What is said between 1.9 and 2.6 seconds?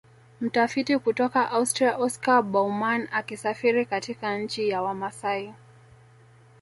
Oscar